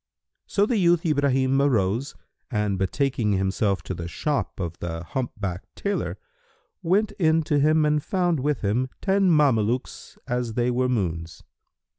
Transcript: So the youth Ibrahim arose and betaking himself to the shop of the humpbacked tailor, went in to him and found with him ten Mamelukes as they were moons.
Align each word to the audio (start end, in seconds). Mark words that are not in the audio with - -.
So 0.47 0.65
the 0.65 0.77
youth 0.77 1.05
Ibrahim 1.05 1.61
arose 1.61 2.15
and 2.49 2.79
betaking 2.79 3.33
himself 3.33 3.83
to 3.83 3.93
the 3.93 4.07
shop 4.07 4.59
of 4.59 4.79
the 4.79 5.03
humpbacked 5.03 5.75
tailor, 5.75 6.17
went 6.81 7.11
in 7.19 7.43
to 7.43 7.59
him 7.59 7.85
and 7.85 8.03
found 8.03 8.39
with 8.39 8.61
him 8.61 8.89
ten 8.99 9.29
Mamelukes 9.29 10.17
as 10.27 10.55
they 10.55 10.71
were 10.71 10.89
moons. 10.89 11.43